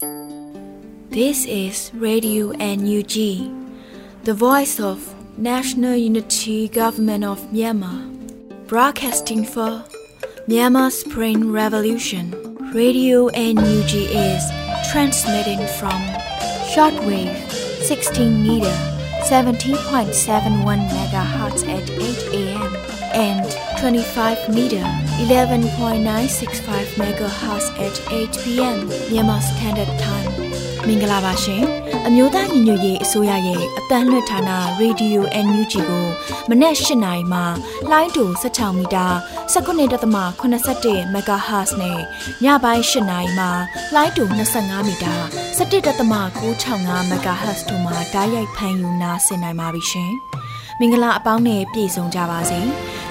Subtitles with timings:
[0.00, 3.12] This is Radio NUG,
[4.24, 8.08] the voice of National Unity Government of Myanmar,
[8.66, 9.84] broadcasting for
[10.48, 12.32] Myanmar Spring Revolution.
[12.72, 14.42] Radio NUG is
[14.90, 16.00] transmitting from
[16.72, 17.36] shortwave
[17.82, 18.72] 16 meter
[19.28, 22.00] 17.71 megahertz at 8
[22.32, 22.76] a.m.
[23.12, 23.49] and
[23.80, 24.84] 25 meter
[25.24, 28.78] 11.965 megahertz at 8 p.m.
[29.10, 30.30] Myanmar Standard Time.
[30.86, 31.64] မင်္ဂလာပါရှင်
[32.06, 36.06] အမျိုးသားညီညွတ်ရေးအစိုးရရဲ့အတန်းလွှတ်ဌာနရေဒီယို NUG ကို
[36.50, 37.40] မနေ့၈နိုင်မှ
[37.90, 39.06] လိုင်းတူ16မီတာ
[39.54, 41.98] 19.81 MHz နဲ့
[42.44, 43.46] ညပိုင်း၈နိုင်မှ
[43.94, 44.22] လိုင်းတူ
[44.56, 45.14] 25မီတာ
[45.58, 50.12] 17.665 MHz တို့မှာဓာတ်ရိုက်ဖမ်းယူနာဆင်နိုင်ပါပြီရှင်
[50.82, 52.60] မင်္ဂလာအပေါင်းနဲ့ပြည့်စုံကြပါစေ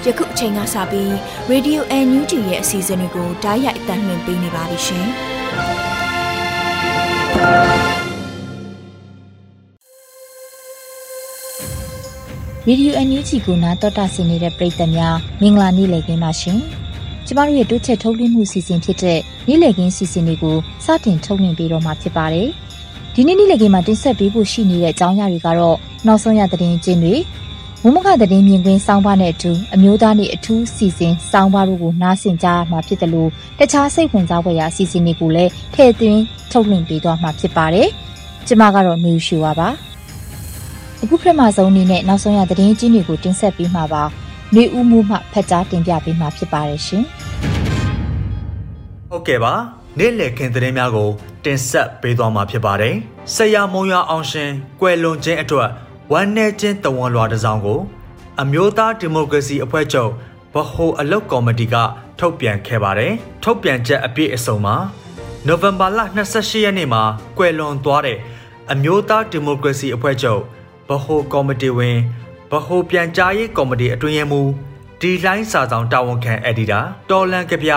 [0.04, 1.10] ယခုအချိန်ကစပြီး
[1.50, 5.06] Radio NUG ရဲ့အစီအစဉ်လေးကိုဓာတ်ရိုက်အတန်းလွှင့်ပေးနေပါပြီရှင်
[12.66, 16.58] ရေဒီယိုအန်ယူဂျီကိုနာတော်တာဆင်နေတဲ့ပရိသတ်များမင်္ဂလာနေ့လည်ခင်းပါရှင်။
[17.26, 19.18] ကျမတို့ရဲ့တိုးချက်ထုတ်လွှင့်မှုစီစဉ်ဖြစ်တဲ့
[19.48, 22.48] နေ့လည်ခင်းစီစဉ်လေးကိုစတင်ထုတ်လွှင့်ပေးတော့မှာဖြစ်ပါတယ်။
[23.14, 27.16] ဒီနေ့နေ့လည်ခင်းမှာတင်ဆက်ပေးဖို့ရှိနေတဲ့အကြောင်းအရာတွေကတော့နောက်ဆုံးရသတင်းကျင်းတွေ
[27.84, 37.88] မုံမခသတင်းမြင်ကွင်းစောင်းပါနဲ့အတူအမျိုးသားနေ့အထူးစီစဉ်စောင်းပါတို့ကိုနားဆင်ကြမှာဖြစ်တယ်လို့တခြားစိတ်ဝင်စားဖွယ်ရာအစီအစဉ်တွေကိုလည်းထည့်သွင်းထုတ်လွှင့်ပေးသွားမှာဖြစ်ပါတယ်။
[38.46, 39.68] ကျမကတော့နူရှူပါပါ။
[41.02, 44.02] အခုပထမဆုံးအနေနဲ့နောက်ဆုံးရသတင်းကြီးတွေကိုတင်ဆက်ပေးမှာပါ။
[44.54, 47.04] နေဦးမှုမှဖတ်ကြားတင်ပြပေးမှာဖြစ်ပါတယ်ရှင်။
[49.10, 49.54] ဟုတ်ကဲ့ပါ။
[49.98, 51.08] နေ့လည်ခင်းသတင်းများကို
[51.44, 52.94] တင်ဆက်ပေးသွားမှာဖြစ်ပါတယ်။
[53.34, 55.70] ဆရာမုံရအောင်ရှင်ကွယ်လွန်ခြင်းအတွက်
[56.12, 57.80] ဝမ်းနည်းခြင်းတဝန်လွှာတစ်စောင်ကို
[58.42, 60.10] အမျိုးသားဒီမိုကရေစီအဖွဲ့ချုပ်
[60.54, 61.74] ဗဟိုအလုပ်ကော်မတီက
[62.18, 64.76] ထုတ်ပြန်ခဲ့ပါတယ်။ထုတ်ပြန်ချက်အပြည့်အစုံမှာ
[65.46, 66.00] နိုဝင်ဘာလ
[66.32, 67.02] 28ရက်နေ့မှာ
[67.38, 68.18] ကွယ်လွန်သွားတဲ့
[68.72, 70.40] အမျိုးသားဒီမိုကရေစီအဖွဲ့ချုပ်
[70.88, 71.98] ဗဟိုကော်မတီဝင်
[72.50, 74.50] ဗဟိုပြန်ကြားရေးကော်မတီအတွင်းရေးမှူး
[75.00, 76.80] ဒီလိုင်းစာဆောင်တာဝန်ခံအက်ဒီတာ
[77.10, 77.70] တော်လန်ကပြ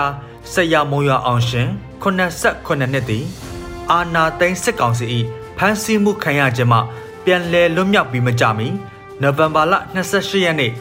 [0.52, 1.68] ဆရာမုံရအောင်ရှင်
[2.02, 3.24] 89နှစ်တည်
[3.90, 5.06] အာနာသိန်းစစ်ကောင်စီ၏
[5.58, 6.78] ဖမ်းဆီးမှုခံရခြင်းမှ
[7.24, 8.68] ပြန်လည်လွတ်မြောက်ပြီးမကြမီ
[9.22, 9.74] နိုဝင်ဘာလ
[10.04, 10.72] 28ရက်နေ့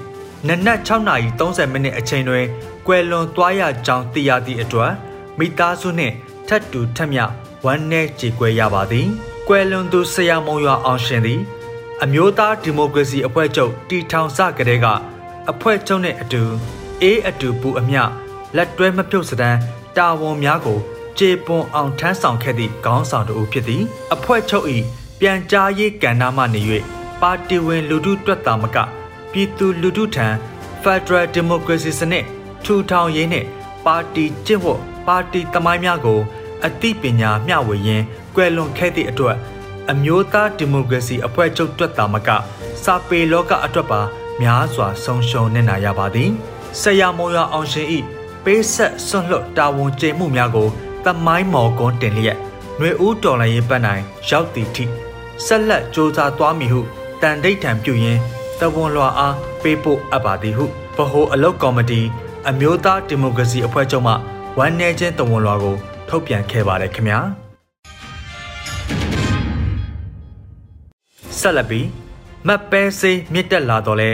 [0.48, 2.46] နနက်6:30မိနစ်အချိန်တွင်
[2.88, 4.92] ကွယ်လွန်သွားရကြောင်းသိရသည့်အတွက်
[5.40, 6.14] မိသားစုနှင့်
[6.48, 7.20] ထပ်တူထက်မြ
[7.66, 9.08] ဝမ်းနည်းကြေကွဲရပါသည်
[9.48, 11.42] ကွယ်လွန်သူဆရာမုံရွာအောင်ရှင်သည်
[12.04, 14.86] အမျိုးသားဒီမိုကရေစီအဖွဲ့ချုပ်တီထောင်စကတဲ့က
[15.52, 16.44] အဖွဲ့ချုပ်နှင့်အတူ
[17.02, 18.02] အေးအတူပူအမျှ
[18.56, 19.60] လက်တွဲမပြုတ်စတမ်း
[19.98, 20.80] တာဝန်များကို
[21.18, 23.84] ကျေပွန်အောင်ထမ်းဆောင်ခဲ့သည့်ခေါင်းဆောင်တူဖြစ်သည်
[24.16, 24.66] အဖွဲ့ချုပ်၏
[25.26, 26.62] ပြန်ကြားရေးကဏ္ဍမှနေ၍
[27.22, 28.78] ပါတီဝင်လူထုတွက်တာမက
[29.32, 30.28] ပြည်သူလူထုထံ
[30.84, 32.26] Federal Democracy စနစ်
[32.64, 33.48] ထူထောင်ရေးနှင့်
[33.86, 36.20] ပါတီကျင့်ဝတ်ပါတီသမိုင်းများကို
[36.66, 39.38] အသိပညာမျှဝေရင်းကွယ်လွန်ခဲ့သည့်အတွက်
[39.92, 42.30] အမျိုးသားဒီမိုကရေစီအဖွဲ့ချုပ်တွက်တာမက
[42.84, 44.02] စာပေလောကအတွက်ပါ
[44.42, 46.30] များစွာဆုံးရှုံးနေနာရပါသည်
[46.80, 48.00] ဆရာမောရအောင်ရှင်ဤ
[48.44, 50.68] ပေးဆက်ဆွန့်လွတ်တာဝန်ကျေမှုများကို
[51.06, 52.38] သမိုင်းမော်ကွန်းတင်လျက်
[52.78, 54.86] ຫນွေဦးတော်လှန်ရေးပတ်နိုင်ရောက်သည်ထိ
[55.46, 56.82] ဆက်လက်စ조사သွားမည်ဟု
[57.22, 58.20] တန်ဒိဋ္ဌံပြုရင်း
[58.60, 60.70] သဝန်လွှာအားပေးပို့အပ်ပါသည်ဟုဗ
[61.12, 62.02] ဟိုအလုတ်ကော်မတီ
[62.50, 64.14] အမျိုးသားဒီမိုကရေစီအဖွဲ့ချုပ်မှ
[64.58, 65.76] ဝမ်းနည်းခြင်းတဝန်လွှာကို
[66.10, 67.20] ထုတ်ပြန်ခဲ့ပါတယ်ခင်ဗျာ
[71.40, 71.88] ဆက်လက်ပြီး
[72.48, 74.12] မတ်ပဲစေးမြင့်တက်လာတော့လဲ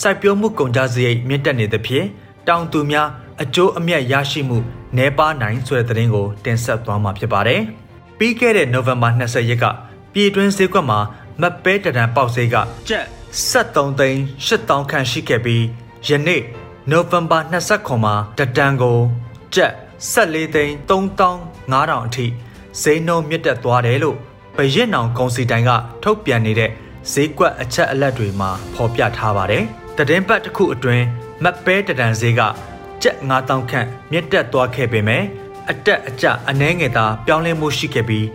[0.00, 2.06] စိုက်ပျိုးမှုကုန်ကြစရိတ်မြင့်တက်နေသဖြင့်
[2.48, 3.08] တောင်သူများ
[3.42, 4.58] အကျိုးအမြတ်ရရှိမှု
[4.96, 7.60] နှဲပါနိုင်ဆိုတဲ့သတင်းကိုတင်ဆက်သွားမှာဖြစ်ပါတယ်။
[8.18, 9.64] ပြီးခဲ့တဲ့နိုဝင်ဘာ20ရက်က
[10.12, 11.00] ပြည်တွင်းဈေးကွက်မှာ
[11.40, 12.56] မတ်ပဲတရန်ပေါက်ဈေးက
[12.88, 13.06] ကျပ်
[13.50, 15.64] 73သိန်း8000ခန့်ရှိခဲ့ပြီး
[16.08, 16.42] ယနေ့
[16.90, 18.98] နိုဝင်ဘာ29မှာတတန်ကို
[19.54, 19.72] ကျပ်
[20.12, 22.26] 14သိန်း3500အထိ
[22.80, 24.16] ဈေးနှုန်းမြင့်တက်သွားတယ်လို့
[24.56, 25.70] ပရစ်နောင်ကုန်စီတိုင်က
[26.02, 26.70] ထုတ်ပြန်နေတဲ့
[27.12, 29.64] ဈေးကွက်အချက်အလက်တွေမှာဖော်ပြထားပါတယ်။
[29.96, 31.04] တည်င်းပတ်တစ်ခုအတွင်း
[31.42, 32.40] မတ်ပဲတတန်ဈေးက
[33.02, 35.22] ကျပ်9000ခန့်မြင့်တက်သွားခဲ့ပေမဲ့
[35.70, 38.26] အတက်အကျအနှဲငယ်သာပြောင်းလဲမှုရှိခဲ့ပြီး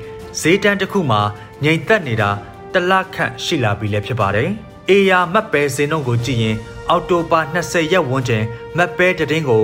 [0.42, 1.22] ဈေးတန်းတစ်ခုမှာ
[1.64, 2.30] ငြိမ်သက်နေတာ
[2.74, 4.50] တလခန့်ရှိလာပြီလည်းဖြစ်ပါတယ်။
[4.90, 6.56] အေယာမတ်ပဲဈေးနှုန်းကိုကြည့်ရင်
[6.90, 8.44] အော်တိုပါ20ရက်ဝန်းကျင်
[8.78, 9.64] မတ်ပဲတည်င်းကို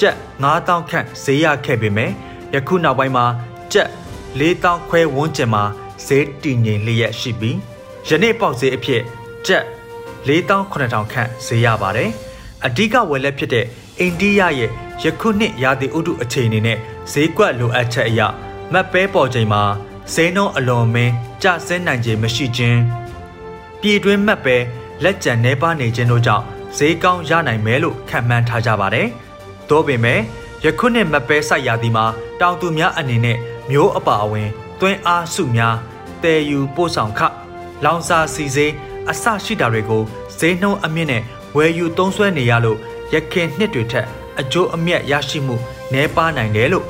[0.00, 2.10] ကျပ်9000ခန့်ဈေးရခဲ့ပေမဲ့
[2.54, 3.24] ယခုနောက်ပိုင်းမှာ
[3.72, 3.88] ကျပ်
[4.38, 5.64] 4000ခွဲဝန်းကျင်မှာ
[6.06, 7.56] ဈေးတည်ငြိမ်လျက်ရှိပြီး
[8.08, 9.02] ယနေ့ပေါက်ဈေးအဖြစ်
[9.46, 9.64] ကျပ်
[10.26, 12.10] 4800ခန့်ဈေးရပါတယ်။
[12.66, 13.66] အဓိကဝယ်လက်ဖြစ်တဲ့
[14.00, 14.70] အိန္ဒိယရဲ့
[15.02, 16.78] ယခုနှစ်ရာသီဥတုအခြေအနေနဲ့
[17.12, 18.20] ဈေးကွက်လိုအပ်ချက်အရ
[18.72, 19.62] မတ်ပဲပေါ်ချိန်မှာ
[20.12, 21.12] ဈေးနှုန်းအလွန်မင်း
[21.42, 22.80] ကျဆင်းနိုင်ခြင်းမရှိခြင်း
[23.80, 24.56] ပြည်တွင်းမတ်ပဲ
[25.02, 26.44] လက်ကျန်နေပါနေခြင်းတို့ကြောင့်
[26.76, 29.06] ဈေးကောင်းရနိုင်မယ်လို့ခန့်မှန်းထားကြပါတယ်။
[29.68, 30.20] သို့ပေမဲ့
[30.64, 32.04] ယခုနှစ်မတ်ပဲစိုက်ရာသီမှာ
[32.40, 33.38] တောင်သူများအနေနဲ့
[33.70, 34.48] မျိုးအပါအဝင်
[34.80, 35.76] သွင်းအားစုများ
[36.22, 37.20] တည်ယူပို့ဆောင်ခ
[37.84, 38.72] လောင်စာစီစေး
[39.10, 40.02] အစရှိတာတွေကို
[40.38, 41.22] ဈေးနှုန်းအမြင့်နဲ့
[41.56, 42.78] ဝယ်ယူသုံးစွဲနေရလို့
[43.14, 44.06] ရခင်နှစ်တွေထက်
[44.40, 45.56] အကျိုးအမြတ်ရရှိမှု
[45.92, 46.86] နည်းပါးနိုင်တယ်လို့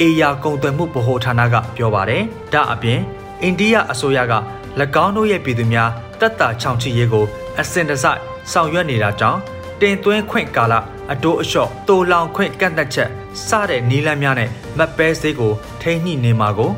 [0.00, 2.22] အေယာကုန်သွယ်မှုဗဟိုဌာနကပြောပါတယ်။
[2.52, 3.00] ဒါအပြင်
[3.42, 4.34] အိန္ဒိယအစိုးရက၎
[5.04, 5.90] င်းတို့ရဲ့ပြည်သူများ
[6.20, 7.24] တက်တာချောင်ချရေးကို
[7.60, 8.20] အစင်တစိုက်
[8.52, 9.38] ဆောင်ရွက်နေတာကြောင့်
[9.80, 10.74] တင်သွင်းခွင့်ကာလ
[11.12, 13.08] အတိုးအလျှော့တိုးလောင်ခွင့်ကန့်သက်ချက်
[13.46, 15.52] စတဲ့နီလန်းများနဲ့မတ်ပဲဈေးကို
[15.82, 16.70] ထိန်းညှိနေမှာကို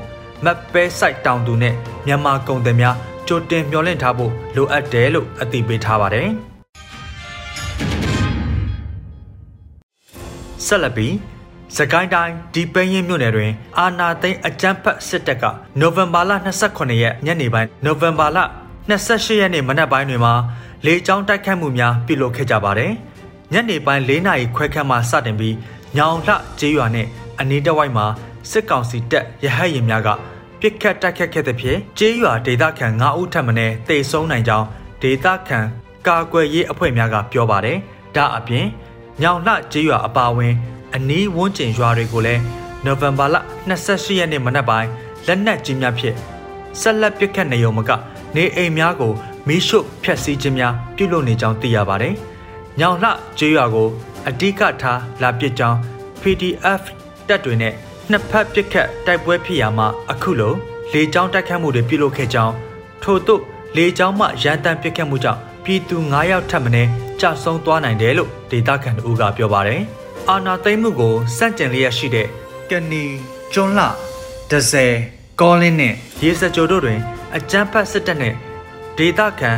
[0.44, 1.74] မတ်ပဲစိုက်တောင်သူနဲ့
[2.06, 2.96] မြန်မာကုန်သည်များ
[3.28, 6.28] ကြိုတင်မျှော်လင့်ထားဖို့လိုအပ်တယ်လို့အသိပေးထားပါတယ်။
[10.66, 11.14] ဆက်လက်ပြီး
[11.76, 15.44] စကိုင်းတိုင်းဒီပင်းရင်မြို့နယ်တွင် အာနာသိန်းအကြမ်းဖက်စစ်တပ်က
[15.80, 16.32] နိုဝင်ဘာလ
[16.66, 18.38] 29ရက်ညနေပိုင်းနိုဝင်ဘာလ
[18.88, 20.32] 28ရက်နေ့မနက်ပိုင်းတွင်မှ
[20.86, 22.92] လေကြောင်းတိုက်ခတ်မှုများပြုလုပ်ခဲ့ကြပါတယ်။
[23.52, 25.56] ညနေပိုင်း၄နာရီခွဲခန့်မှစတင်ပြီး
[25.96, 27.08] ညောင်လှကျေးရွာနှင့်
[27.40, 28.06] အနီးတစ်ဝိုက်မှာ
[28.50, 30.08] စစ်ကောင်စီတပ်ရဟတ်ရင်များက
[30.60, 33.52] ပြစ်ခတ်တိုက်ခတ်ခဲ့တဲ့ဖြစ်ကျေးရွာဒေသခံ9ဦးထပ်မံ
[33.88, 34.66] တေဆုံးနိုင်ကြောင်း
[35.02, 35.58] ဒေသခံ
[36.06, 37.76] ကာကွယ်ရေးအဖွဲ့များကပြောပါတယ်။
[38.16, 38.66] ဒါအပြင်
[39.22, 40.54] ညောင်လှကျေးရွာအပါအဝင်
[40.96, 42.42] အနီးဝန်းကျင်ရွာတွေကိုလည်း
[42.84, 43.36] နိုဝင်ဘာလ
[43.78, 44.88] 28ရက်နေ့မနက်ပိုင်း
[45.26, 46.16] လက်နက်ကြီးများဖြင့်
[46.80, 47.90] ဆက်လက်ပစ်ခတ်နေုံမက
[48.36, 49.12] နေအိမ်များကို
[49.48, 52.14] မီးရှို့ဖျက်ဆီးခြင်းများပြုလုပ်နေကြောင်းသိရပါတယ်။
[52.80, 53.88] ညောင်လှကျေးရွာကို
[54.28, 55.78] အဓိကထားလာပစ်ကြောင်း
[56.20, 56.82] PDF
[57.28, 57.72] တပ်တွေနဲ့
[58.10, 60.54] နှစ်ဖက်ပစ်ခတ်တိုက်ပွဲဖြစ်ရာမှာအခုလို
[60.92, 62.54] လေကြောင်းတိုက်ခတ်မှုတွေပြုလုပ်ခဲ့ကြောင်း
[63.02, 63.40] ထို့သို့
[63.76, 66.82] လေကြောင်းမှရန်တမ်းပစ်ခတ်မှုကြောင့်ပြည်သူ9ယောက်ထပ်မံ
[67.20, 69.82] ကြာဆုံးသွားနိုင်တယ်လို့ဒေသခံတို့ကပြောပါတယ်။
[70.30, 72.28] အာနာသိမ့်မှုကိုစန့်ကျင်လျက်ရှိတဲ့
[72.70, 73.04] ကနီ
[73.52, 73.86] ကျွန်းလှ
[74.50, 74.92] ဒဇယ်
[75.40, 77.00] ကောလင်းနဲ့ရေစကြိုတို့တွင်
[77.36, 78.34] အကြမ်းဖက်စစ်တပ်နဲ့
[78.96, 79.50] ဒေသခံ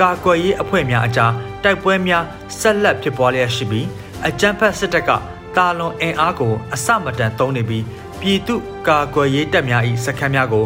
[0.00, 1.32] ကာကွယ်ရေးအဖွဲ့များအကြား
[1.62, 2.24] တိုက်ပွဲများ
[2.58, 3.86] ဆက်လက်ဖြစ်ပွားလျက်ရှိပြီး
[4.26, 5.10] အကြမ်းဖက်စစ်တပ်က
[5.56, 7.84] တာလွန်အင်အားကိုအစမတန်သုံးနေပြီး
[8.20, 8.54] ပြည်သူ
[8.88, 10.64] ကာကွယ်ရေးတပ်များ၏စခန်းများကို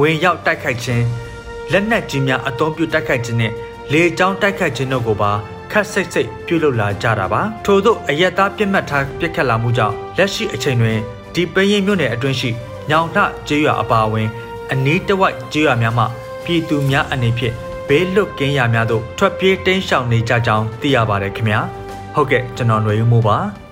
[0.00, 1.04] ဝင်ရောက်တိုက်ခိုက်ခြင်း
[1.72, 3.52] လက်နက်ကြီးများအုံပြုတိုက်ခိုက်ခြင်းနဲ့
[3.92, 5.32] လေကြောင်းတိုက်ခိုက်ခြင်းတို့ကိုပါ
[5.72, 10.98] ခက်စိတ်စိတ်ပြုလုပ်လာကြတာပါထို့သောအယက်သားပြစ်မှတ်ထားပြစ်ခတ်လာမှုကြောင့်လက်ရှိအချိန်တွင်
[11.34, 12.50] ဒီပင်းရင်မြို့နယ်အတွင်းရှိ
[12.90, 14.28] ညောင်လှကျေးရွာအပါအဝင်
[14.72, 16.04] အနီးတစ်ဝိုက်ကျေးရွာများမှ
[16.44, 17.54] ပြည်သူများအနေဖြင့်
[17.88, 21.60] ဘေးလွတ်ကင်းရာများသို့ထွက်ပြေးတိမ်းရှောင်နေကြကြောင်းသိရပါတယ်ခင်ဗျာ
[22.14, 23.67] ဟုတ်ကဲ့ကျွန်တော်ຫນွေဦးမိုးပါ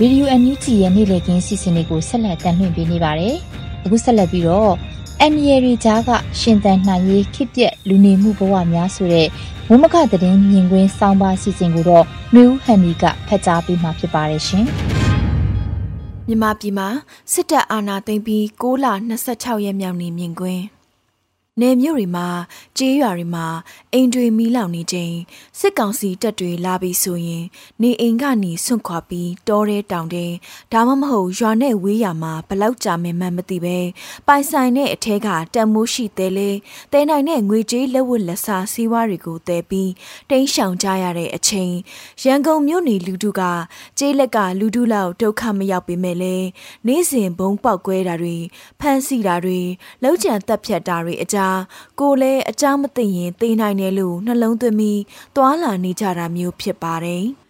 [0.00, 3.36] ရေဒီယိုအန်ယူဂျီရဲ့နေ့လည်ခင်းစီစဉ်လေးကိုဆက်လက်တင်ပြနေပါတယ်။
[3.84, 4.72] အခုဆက်လက်ပြီးတော့
[5.20, 6.10] အန်ရီရီကြားက
[6.40, 9.28] ရှင်သန်နိုင်ရေးခစ်ပြက်လူနေမှုဘဝများဆိုတဲ့
[9.70, 12.04] ဝမခသတင်းမြင်ကွင်းစောင်းပါစီစဉ်ကိုတော့
[12.34, 14.64] နှွေဦးဟန်နီကဖတ်ကြားပေးမှာဖြစ်ပါတယ်ရှင်။
[16.28, 16.88] မြမပြည်မှာ
[17.32, 18.86] စစ်တပ်အာဏာသိမ်းပြီး6လ
[19.26, 20.73] 26ရက်မြောက်နေ့မြင်ကွင်း
[21.60, 22.28] နေမြို့တွေမှာ
[22.78, 23.46] ကျေးရွာတွေမှာ
[23.92, 25.14] အိမ်တွေမီးလောင်နေချိန်
[25.58, 27.44] စစ်ကောင်စီတပ်တွေလာပြီးဆိုရင်
[27.82, 30.26] နေအိမ်ကနေဆွန့်ခွာပြီးတောထဲတောင်ထဲ
[30.72, 33.78] ဒါမှမဟုတ်ရွာနဲ့ဝေးရမှာဘလောက်ကြာမင်မှမသိပဲ
[34.26, 36.50] ပိုင်ဆိုင်တဲ့အထဲကတန်မိုးရှိသေးလေ
[36.92, 39.90] တဲနိုင်တဲ့ငွေကြေးလက်ဝတ်လက်စားစီးပွားတွေကိုတဲပြီး
[40.30, 41.72] တိန်းရှောင်ကြရတဲ့အချိန်
[42.24, 43.42] ရန်ကုန်မြို့နေလူတို့က
[43.98, 46.36] ကျေးလက်ကလူတို့လောက်ဒုက္ခမရောက်ပေမဲ့လေ
[46.86, 48.36] နေ့စဉ်ဘုံပေါက်ကွဲတာတွေ
[48.80, 49.60] ဖမ်းဆီးတာတွေ
[50.02, 51.54] လောက်ကျန်တက်ဖြတ်တာတွေအကြတာ
[52.00, 55.00] ကိုလည်းအကြောင်းမသိရင်သိနိုင်တယ်လို့နှလုံးသွင်းပြီး
[55.36, 57.24] သွာလာနေကြတာမျိုးဖြစ်ပါတယ်။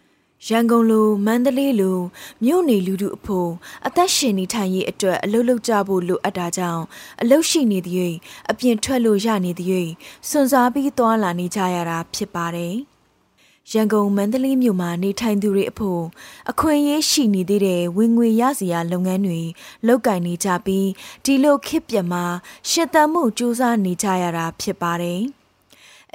[0.49, 1.99] ရန်ကုန်လိုမန္တလေးလို
[2.45, 3.51] မြို့နေလူထုအဖို့
[3.87, 6.85] အသက်ရှင်နေထိုင်ရေးအတွက်အလုပ်လုပ်ကြဖို့လိုအပ်တာကြောင့်
[7.23, 7.97] အလုပ်ရှိနေသည်၍
[8.51, 9.71] အပြင်ထွက်လို့ရနေသည်၍
[10.29, 12.77] စွန့်စားပြီးသွာလာနေကြရတာဖြစ်ပါတယ်။
[13.73, 16.03] ရန်ကုန်မန္တလေးမြို့မှာနေထိုင်သူတွေအဖို့
[16.51, 19.43] အခွင့်အရေးရှိနေသေးတဲ့ဝင်ငွေရစရာလုပ်ငန်းတွေ
[19.87, 20.89] လုပ်ကင်နေကြပြီး
[21.25, 22.25] ဒီလိုခစ်ပြက်မှာ
[22.71, 25.23] ရှစ်တမ်းမှုစူးစမ်းနေကြရတာဖြစ်ပါတယ်။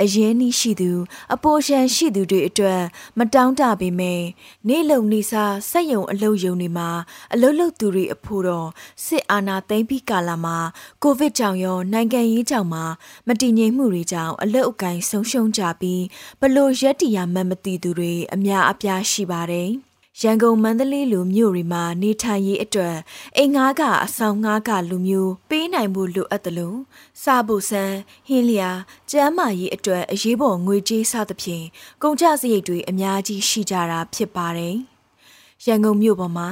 [0.01, 0.91] အရင်နီးရှိသူ
[1.33, 2.81] အပေါ်ရှန်ရှိသူတွေအတွက်
[3.17, 4.21] မတောင်းတပေမဲ့
[4.67, 6.89] နေလုံနေစားစက်ယုံအလုတ်ယုံတွေမှာ
[7.33, 8.67] အလုတ်လုတ်သူတွေအဖို့တော့
[9.05, 10.57] စစ်အာဏာသိမ်းပြီးကာလမှာ
[11.03, 12.85] ကိုဗစ်ကြောင့်ရောနိုင်ငံရေးကြောင့်မှာ
[13.27, 16.03] မတည်ငြိမ်မှုတွေကြောင့်အလုတ်အကင်ဆုံးရှုံးကြပြီး
[16.41, 19.71] ဘလို့ရက်တီယာမှမသိသူတွေအများအပြားရှိပါတယ်။
[20.21, 22.97] ရန်ကုန်မန္တလေးလိုမြို့တွေမှာနေထိုင်ရေးအတွက်
[23.37, 26.77] အိမ်ငါးကအဆောင်ငါးကလူမျိုးပေးနိုင်ဖို့လိုအပ်တယ်လို့
[27.23, 27.95] စားဖို့ဆန်း
[28.27, 28.69] ဟင်းလျာ
[29.11, 31.65] ကျမ်းမာရေးအတွက်အရေးပေါ်ငွေကြေးစသဖြင့်
[32.03, 34.75] ကုန်ကျစရိတ်တွေအများကြီးရှိကြတာဖြစ်ပါတယ်။
[35.65, 36.49] ရန်ကုန်မြို့ပေါ်မှာ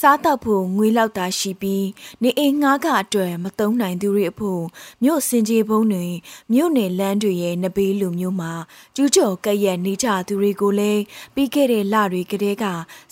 [0.00, 1.86] စားတော့ဖို့ငွေလောက်သာရှိပြီး
[2.22, 4.62] နေအိမ်ငှားကအတွက်မတုံးနိုင်သူတွေအဖို့
[5.02, 6.06] မြို့စင်ကြီးဘုံတွေ
[6.52, 8.52] မြို့နယ်လမ်းတွေရဲ့နဘေးလူမျိုးမှာ
[8.96, 11.02] ကျူးကျော်ကဲ့ရဲ့နေကြသူတွေကိုလည်း
[11.34, 12.64] ပြီးခဲ့တဲ့လတွေကတည်းက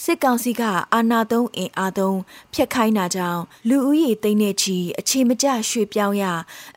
[0.05, 0.63] စစ်ကောင်စီက
[0.93, 2.19] အာဏာသုံးအင်အားသုံး
[2.55, 6.25] ဖျက်ခိုင်းတာကြောင့်လူဦးရေသိန်းနဲ့ချီအခြေမကျရွှေ့ပြောင်းရ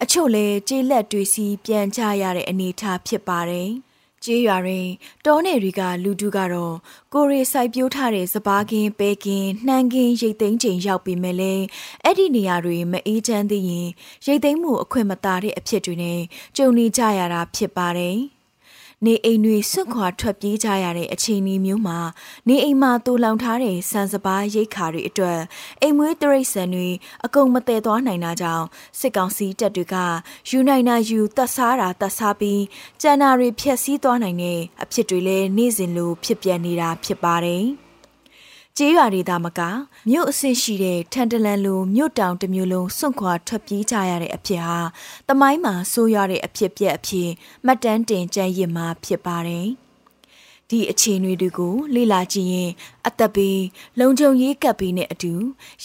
[0.04, 3.95] အချို့လည်းကျေးလက်တွေစီပြန်ကြရတဲ့အနေအထားဖြစ်ပါတယ်။ချ
[4.26, 4.88] ကျေးရွာတွင်
[5.26, 6.76] တောနယ်တွေကလူတူကတော့
[7.14, 11.54] ကိုရီစိုက်ပျိုးထားတဲ့စပားကင်းပဲကင်းနှမ်းကင်းရိတ်သိမ်းချိန်ရောက်ပြီမဲ့လဲ
[12.04, 13.88] အဲ့ဒီနေရာတွေမအေးချမ်းသေးရင်
[14.26, 16.22] ရိတ်သိမ်းမှုအခွင့်မသာတဲ့အဖြစ်တွေနဲ့
[16.58, 18.20] ကြုံနေကြရတာဖြစ်ပါတယ်။
[19.06, 22.00] နေအိမ်တွေဆွတ်ခွာထွက်ပြေးကြရတဲ့အခြေအနေမျိုးမှာ
[22.48, 25.40] နေအိမ်မှာတူလောင်ထားတဲ့စံစပါးရိတ်ခါတွေအတွက်
[25.82, 26.90] အိမ်မွေးတရိတ်ဆန်တွေ
[27.26, 28.66] အကုန်မတည်သွားနိုင်တာကြောင့်
[29.00, 29.96] စစ်ကောင်စီတပ်တွေက
[30.50, 32.64] ယူနိုင်နာယူတတ်စားတာတတ်စားပြီး
[33.02, 37.66] ကျန်နာတွေဖျက်ဆီးသွားနိုင်တဲ့အဖြစ်တွေလည်းနေ့စဉ်လိုဖြစ်ပျက်နေတာဖြစ်ပါတယ်။
[38.80, 39.62] ကျေးရွာတွေသာမက
[40.10, 44.80] မြို့အဆင့်ရှိတဲ့ထန်တလန်လိုမြို့တောင်တစ်မျိုးလုံးစွန့်ခွာထွက်ပြေးကြရတဲ့အဖြစ်ဟာ
[45.28, 47.30] တမိုင်းမှာဆိုးရတဲ့အဖြစ်ပြက်အဖြစ်
[47.66, 49.68] မှတ်တမ်းတင်ကြရစ်မှာဖြစ်ပါတယ်။
[50.70, 52.72] ဒီအခြေအနေတွေကိုလေ့လာကြည့်ရင်
[53.08, 53.62] အသက်ဘေး
[54.00, 55.34] လုံခြုံရေးကပ်ဘေးနဲ့အတူ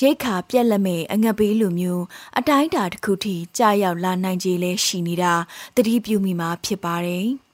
[0.00, 2.04] ရိတ်ခါပြက်လက်မဲ့အငတ်ဘေးလိုမျိုး
[2.38, 5.34] အတိုင်းအတာတစ်ခုထိကြာရောက်လာနိုင်ကြလဲရှိနေတာ
[5.74, 7.28] သတိပြုမိမှာဖြစ်ပါတယ်။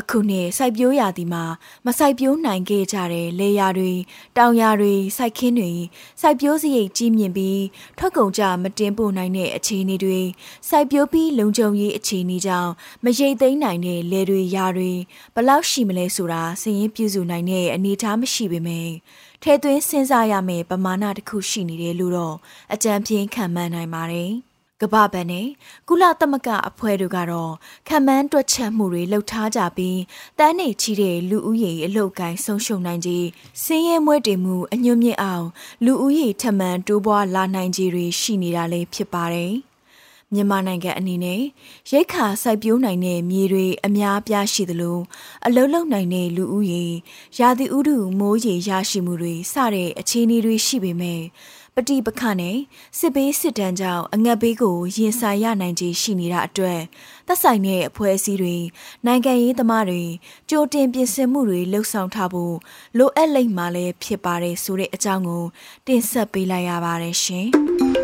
[0.00, 1.44] အခုနှစ်စိုက်ပျိုးရာသီမှာ
[1.86, 3.92] မစိုက်ပျိုးနိုင်ခဲ့ကြတဲ့လေယာတွေ
[4.36, 5.72] တောင်ယာတွေစိုက်ခင်းတွေ
[6.20, 7.62] စိုက်ပျိုးစရိတ်ကြီးမြင့်ပြီး
[7.98, 10.20] ထွက်ကုန်ကြမတင်ပို့နိုင်တဲ့အခြေအနေတွေ
[10.68, 12.70] စိုက်ပျိုးပြီးလုံခြုံရေးအခြေအနေကြောင့်
[13.04, 14.92] မရိတ်သိမ်းနိုင်တဲ့လေတွေယာတွေ
[15.34, 18.92] ဘလောက်ရှိမလဲဆိုတာစည်ရင်ပြုစုနိုင်တဲ့အနေအထားမရှိပေမယ့်
[19.42, 22.36] ထဲသွင်းစဉ်းစားရမယ့်ပမာဏတစ်ခုရှိနေတယ်လို့တော့
[22.72, 24.32] အကြံပြင်းခံမှန်းနိုင်ပါတယ်။
[24.82, 25.48] ကပ္ပဘဏ်နဲ့
[25.88, 27.52] ကုလသမဂ္ဂအဖွဲ့တို့ကတော့
[27.88, 30.00] ခံမှန်းတွက်ချက်မှုတွေလှုပ်ထားကြပြီး
[30.38, 33.26] တန်းနေချီတဲ့လူဦးရေအလုတ်ကိုင်းဆုံးရှုံနိုင်ခြင်း
[33.64, 35.46] စင်းရဲမွဲတေမှုအညွတ်မြင့်အောင်
[35.84, 39.54] လူဦးရေထမှန်တိုးပွားလာနိုင်ခြင်းတွေရှိနေတာလည်းဖြစ်ပါတယ်။
[40.34, 41.40] မြန်မာနိုင်ငံအနေနဲ့
[41.90, 44.98] ရိတ်ခါစိုက်ပျိုးနိုင်တဲ့မြေတွေအများပြားရှိသလို
[45.46, 46.84] အလုံးလုံးနိုင်တဲ့လူဦးရေ
[47.38, 51.22] ရာသီဥတုမိုးရေရရှိမှုတွေစတဲ့အခြေအနေတွေရှိပေမဲ့
[51.76, 52.56] ပဋိပက္ခနဲ့
[52.98, 56.80] စစ်ဘေးစစ်တမ်းကြောင့်အငတ်ဘေးကိုရင်ဆိုင်ရနိုင်ခြေရှိနေတာအတွက်
[57.26, 58.56] သက်ဆိုင်တဲ့အဖွဲ့အစည်းတွေ
[59.06, 60.02] နိုင်ငံရေးသမားတွေ
[60.50, 62.54] ကြိုတင်ပြင်ဆင်မှုတွေလှုပ်ဆောင်ထားဖို့
[62.98, 65.44] လိုအပ်လိမ့်မှလည်းဖြစ်ပါတယ်ဆိုတဲ့အကြောင်းကို
[65.86, 67.48] တင်ဆက်ပေးလိုက်ရပါတယ်ရှင်။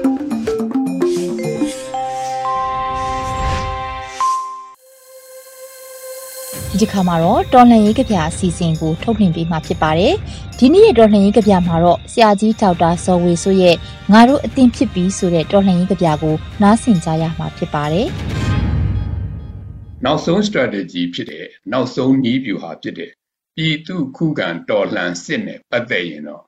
[6.81, 10.15] ဒီခါမှာတော့တော်လှန်ရေးကြပြအစီအစဉ်ကိုထုတ်လွှင့်ပေးမှာဖြစ်ပါတယ်။
[10.59, 13.77] ဒီနေ့ရဲ့တော်လှန်ရေးကြပြမှာတော့ဆရာကြီးဒေါက်တာဇော်ဝေဆိုရဲ့
[14.13, 18.07] ငါတို့အသင်ဖြစ်ပြီးဆိုတဲ့တော်လှန်ရေးကြပြကိုနားဆင်ကြရမှာဖြစ်ပါတယ်။
[20.05, 23.11] နောက်ဆုံး strategy ဖြစ်တဲ့နောက်ဆုံးနည်းဗျူဟာဖြစ်တဲ့
[23.57, 26.43] ပြည်သူခုခံတော်လှန်စစ်နဲ့ပတ်သက်ရင်တော့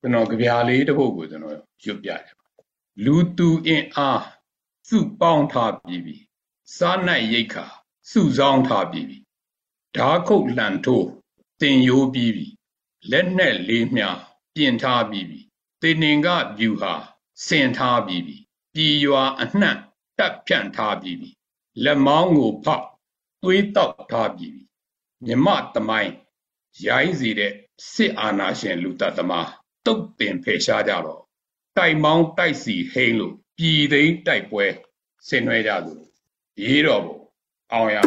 [0.00, 1.54] ကျွန်တော်ကြပြလေးတစ်ပုဒ်ကိုကျွန်တော်
[1.84, 2.46] ရွတ်ပြရပါ
[3.04, 4.24] လူသူအင်အား
[4.88, 6.16] စုပေါင်းထားပြီးပြီ
[6.76, 7.66] စားနပ်ရိတ်ခါ
[8.10, 9.23] စုဆောင်းထားပြီးပြီ
[9.96, 11.08] ဓာခုတ်လှန်ထိုး
[11.60, 12.46] တင်ယိုးပြီးပြီ
[13.10, 14.02] လက်နဲ့လေးမြ
[14.54, 15.40] ပြင်ထားပြီးပြီ
[15.82, 16.94] တေနင်္ဂဗျူဟာ
[17.46, 18.36] ဆင်ထားပြီးပြီ
[18.74, 19.76] ပြည်ရွာအနှံ့
[20.18, 21.30] တက်ဖြန့်ထားပြီးပြီ
[21.84, 22.86] လက်မောင်းကိုဖောက်
[23.42, 24.62] သွေးတောက်ထားပြီးပြီ
[25.24, 26.12] မြမတမိုင်း
[26.86, 27.52] ရိုင်းစီတဲ့
[27.92, 29.48] စစ်အာဏာရှင်လူသက်သမား
[29.86, 31.22] တုတ်တင်ဖယ်ရှားကြတော့
[31.76, 34.64] တိုက်မောင်းတိုက်စီဟိန်းလို့ပြည်သိမ်းတိုက်ပွဲ
[35.28, 35.94] ဆင်နွှဲကြသူ
[36.62, 37.18] ရေးတော်ဘုံ
[37.72, 37.98] အောင်ရ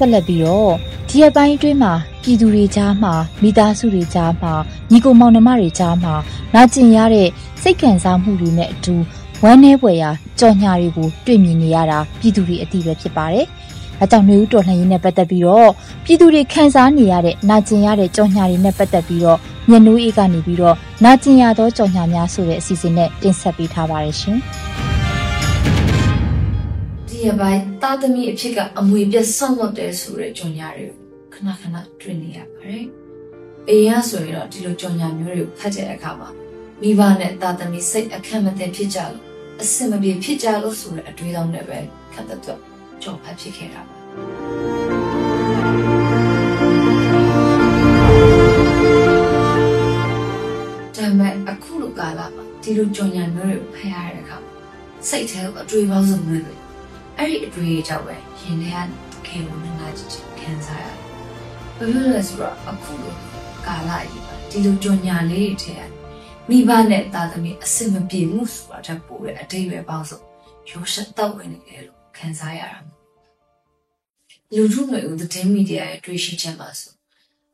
[0.00, 0.72] ဆက်လက်ပြီးတော့
[1.08, 1.92] ဒီအပိုင်းအတွင်းမှာ
[2.22, 4.52] ပြည်သူတွေကြားမှာမိသားစုတွေကြားမှာ
[4.90, 6.14] ညီကိုမောင်နှမတွေကြားမှာ
[6.54, 7.28] နာကျင်ရတဲ့
[7.62, 8.94] စိတ်ခံစားမှုတွေနဲ့အတူ
[9.42, 13.46] ဝမ်းနည်းဖွယ်ရာကြော်ညာတွေကိုတွေ့မြင်နေရတာပြည်သူတွေအတိပဲဖြစ်ပါတယ်။
[14.00, 15.70] အဲကြောင့်နေဦးတော်လှန်ရေးနဲ့ပတ်သက်ပြီးတော့
[16.04, 19.38] ပြည်သူတွေခံစားနေရတဲ့နာကျင်ရတဲ့ကြော်ညာတွေနဲ့ပတ်သက်ပြီးတော့
[19.70, 24.38] ညနိုးအေးကနေပြီးတော့နာကျင်ရသောကြော်ညာများဆိုတဲ့အစီအစဉ်နဲ့တင်ဆက်ပေးထားပါတယ်ရှင်။
[27.26, 30.86] ရပိုင်းသားသမီးအဖြစ်ကအမွေပြတ်ဆော့မော့တယ်ဆိုတဲ့ကြော်ညာတွေ
[31.32, 32.84] ခဏခဏတွေ့နေရပါတယ်။
[33.68, 36.28] အရင်ကဆိုရင်တော့ဒီလိုကြော်ညာမျိုးတွေကိုဖတ်တဲ့အခါမှာ
[36.80, 39.24] မိဘနဲ့သားသမီးစိတ်အခက်မသိဖြစ်ကြလို့
[39.60, 41.78] အစင်မပြေဖြစ်ကြလို့ဆိုတဲ့အတွေးတောင်နဲ့ပဲ
[42.12, 42.60] ခက်တဲ့တော့
[43.02, 43.96] ကြော်ဖတ်ဖြစ်ခဲ့တာပါ။
[50.96, 54.36] ဒါပေမဲ့အခုလိုကာလမှာဒီလိုကြော်ညာမျိုးတွေကိုဖတ်ရတဲ့အခါ
[55.08, 56.59] စိတ်ထဲအတွေးပေါင်းစုံတွေ
[57.22, 60.96] အဲ့ဒီအတွေ့အကြုံပဲရင်ထဲကခေဝန်နာချစ်ခံစားရတယ်။
[61.76, 63.14] ဘာလို့လဲဆိုတော့အခုလို
[63.66, 65.76] ကာလကြီးပါဒီလိုကြော်ညာလေးတွေထဲ
[66.48, 70.20] မိဘနဲ့သားသမီးအစ်မပြေမှုဆိုတာတပိုးတဲ့အတိတ်ပဲပေါင်းစုံ
[70.70, 72.78] ရိုးရှက်တော့ဝင်နေတယ်လို့ခံစားရတာ။
[74.54, 76.92] လူထုမျိုးဦးသတင်းမီဒီယာရဲ့တွေ့ရှိချက်မှာဆို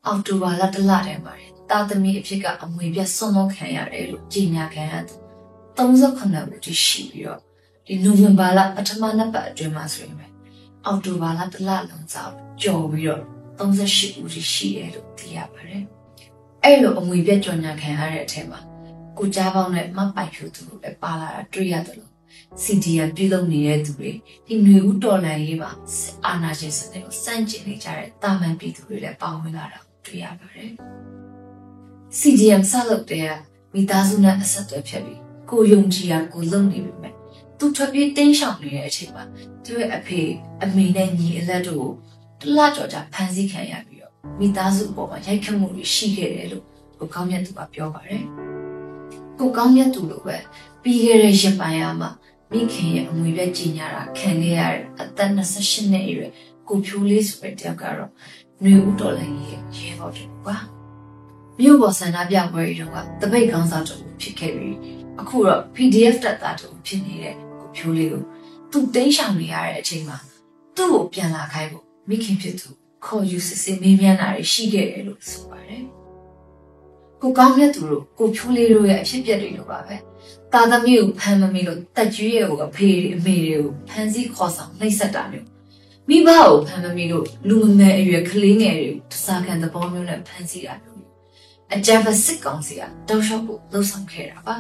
[0.07, 1.35] အောက်တိုဘာလတလထဲမှာ
[1.71, 5.19] တာသမီအဖြစ်ကအမွေပြတ်ဆွန့်လို့ခံရတယ်လို့ကြေညာခံရတယ်။
[5.77, 7.46] 39ဦးတည်ရှိပြီးတော့
[7.89, 10.27] ဒီနိုဝင်ဘာလပထမနှစ်ပတ်အတွင်းမှာဆိုရင်ပဲ
[10.85, 12.23] အောက်တိုဘာလတစ်လလုံးစာ
[12.63, 13.23] ကြော်ပြီးတော့
[13.59, 15.83] 38ဦးရှိတယ်လို့သိရပါတယ်။
[16.65, 18.61] အဲ့လိုအမွေပြတ်ကြော်ညာခံရတဲ့အထက်မှာ
[19.19, 22.13] ကိုကြားပေါင်းနဲ့မပိုင်ဖြူသူတို့လည်းပါလာတာတွေ့ရတယ်လို့
[22.63, 24.11] CDM ပြည်လုံးနေတဲ့သူတွေ
[24.47, 30.71] ဒီຫນွေဦးတော်လန်ရေးမှာစစ်အာဏာရှင်စနစ်ကိုစန့်ကျင်နေကြတဲ့တာမန်ပြည်သူတွေလည်းပါဝင်လာတာတွေ့ရပါတယ်။
[32.19, 33.31] CDM ဆက်လုပ်တဲ့
[33.75, 37.16] မိသားစုနဲ့အဆက်အသွယ်ဖြစ်ပြီးကိုယုံကြည်ရကိုလုံနေပြီမဲ့
[37.59, 39.25] သူထွက်ပြေးတင်းရှောင်နေတဲ့အချိန်မှာ
[39.65, 40.21] သူရဲ့အဖေ
[40.63, 41.89] အမေနဲ့ညီအလက်တို့
[42.41, 46.65] ကိုတလကြော်ကြဖမ်းဆီးခံရပြီးတော့မိသားစုပေါ်မှာရိုက်ခတ်မှုတွေရှိခဲ့တယ်လို့
[46.99, 48.23] ကိုကောင်းမြတ်သူကပြောပါတယ်။
[49.39, 50.37] ကိုကောင်းမြတ်သူလိုပဲ
[50.83, 52.11] ပြီးခဲ့တဲ့ရက်ပိုင်းအမှာ
[52.53, 56.31] မိခင်ရဲ့အမွေပြကြီးညာတာခံခဲ့ရတဲ့အသက်28နှစ်အရွယ်
[56.69, 58.11] ကိုဖြိုးလေးဆိုတဲ့တယောက်ကတော့
[58.61, 60.57] ຫນွေဦးတော်လည်းရဲ့ရဲဘော်တူပါ
[61.59, 64.77] မြို့ပေါ်ဆန္ဒပြပွဲတွေတော့ကတပိတ်ကောင်းစားတူဖြစ်ခဲ့ပြီး
[65.21, 67.46] အခုတော့ PDF တက်သားတူဖြစ်နေတဲ့
[67.79, 68.23] ကိုဖြိုးလေးကို
[68.71, 70.19] သူတင်းရှောင်နေရတဲ့အချိန်မှာ
[70.77, 72.69] သူ့ကိုပြန်လာခိုင်းဖို့မိခင်ဖြစ်သူ
[73.05, 75.83] ခေါ်ယူစစ်စစ်မေးမြန်းတာတွေရှိခဲ့တယ်လို့ဆိုပါတယ်
[77.23, 79.97] ကိုကောင်းမြတ်သူတို့ကိုဖြိုးလေးတို့ရဲ့အဖြစ်အပျက်တွေလိုပါပဲ
[80.53, 85.47] တာသမီးကိုဖမ်းမမိလို့တက်ကျွေးရဲ့ကိုအဖေတွေအမေတွေကိုဖမ်းဆီးခေါ်ဆောင်နှိပ်စက်တာမျိုး
[86.09, 91.03] မိဘကိုဖမ်းမမိလို့လူမမယ်အရွယ်ကလေးငယ်တွေကိုတစားခံသဘောမျိုးနဲ့ဖမ်းဆီးတာမျိုး
[91.75, 94.57] အကြမ်းဖက်စစ်ကောင်စီကတောက်လျှောက်ကိုလှုပ်ဆောင်ခဲ့တာပါ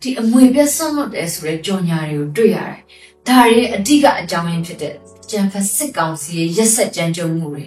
[0.00, 2.78] ဒီအမွေပြတ်ဆွန့်လွတ်တယ်ဆိုတဲ့ကြော်ညာတွေကိုတွေ့ရတယ်
[3.26, 4.94] ဒါတွေအတိကအကြောင်းရင်းဖြစ်တဲ့
[5.30, 7.64] ကြံဖက်စစ်ကောင်စီရဲ့ရက်ဆက်ကြမ်းကြုတ်မှုတွေ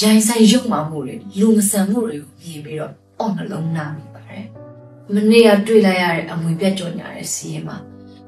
[0.00, 4.44] ရိုင်းဆိုင်ရုပ်မာမှုတွေလူမဆန်မှုတွေကိုမြင်ပြီးတော့အော်နှလုံးနာမိပါတယ်။
[5.14, 7.76] မနေ့ကတွေ့လိုက်ရတဲ့အမွေပြတ်ကြော်ညာတဲ့စီရင်မှာ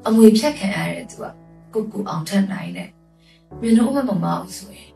[0.06, 1.25] အမွေဖြတ်ခံရတဲ့သူက
[1.72, 2.88] ကိုကူအောင်ထက်နိုင်တဲ့
[3.61, 4.90] မျက်နှာအမမမအောင်ဆိုရင်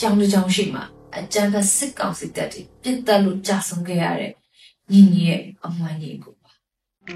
[0.00, 0.82] ကြောင်တစ်ကြောင်ရှိမှ
[1.16, 4.32] အကြမ်းဖက်စစ်ကောင်စီတပ်တွေပြစ်တက်လို့ကြာဆုံးခဲ့ရတဲ့
[4.90, 6.35] ညီညီရဲ့အမွှမ်းကြီးကို
[7.06, 7.12] သာ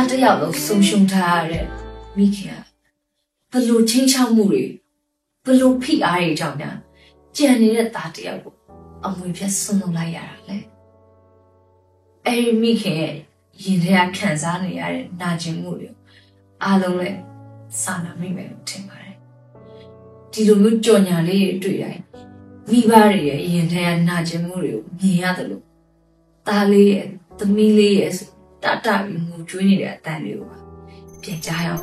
[0.00, 1.81] းတစ်ယောက်လုံးဆုံရှုံထားရတဲ့
[2.16, 2.58] မိခင်
[3.52, 4.64] ကဘလို့ချင်းချောက်မှုတွေ
[5.44, 6.70] ဘလို့ဖိအားတွေကြောင့်ညာ
[7.36, 8.54] ကြံနေတဲ့သားတစ်ယောက်ကို
[9.04, 10.56] အမွေပြတ်ဆွလုံးလိုက်ရတာလေ
[12.24, 13.14] အဲ့ဒီမိခင်ရဲ့
[13.62, 15.88] ရင်ထဲကခံစားနေရတဲ့နာကျင်မှုတွေ
[16.62, 17.18] အားလုံးလည်း
[17.82, 19.16] စာနာမိမယ်လို့ထင်ပါတယ်
[20.32, 22.02] ဒီလိုမျိုးကြော်ညာလေးတွေတွေ့တိုင်း
[22.70, 25.64] မိဘတွေရဲ့ရင်ထဲကနာကျင်မှုတွေကိုမြင်ရတယ်လို့
[26.46, 27.06] သားလေးရဲ့
[27.38, 28.28] သမီးလေးရဲ့ဆို
[28.62, 30.61] တတပြီးငိုကြွေးနေတဲ့အတန်လေးကိုပါ
[31.22, 31.82] ပြန်ကြားရောက်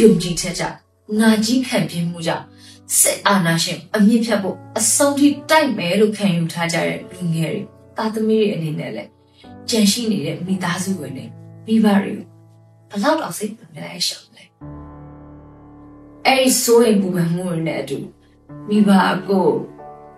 [0.00, 0.76] ယ်ယုံကြည်ချက်ကြောင့်
[1.20, 2.44] နာကြီးခံပြင်းမှုကြောင့်
[2.98, 7.62] စစ်အာဏာရှင်အမြင့်ဖြတ်ဖို့အဆုံးထိတိုက်မယ်လို့ခံယူထားကြတဲ့လူငယ်တွေ
[7.96, 9.10] တာသမီတွေအနေနဲ့လည်း
[9.70, 11.24] ကြံရှိနေတဲ့မိသားစုဝင်တွေ
[11.66, 12.26] မိဘတွေကို
[12.90, 14.44] ဘလောက်တော့စိတ်ပူနေလဲရှောင်လဲ
[16.26, 17.98] အဲ့ဒီဆိုရင်ပူပန်မှုတွေနဲ့အတူ
[18.68, 18.90] မိဘ
[19.28, 19.48] ကို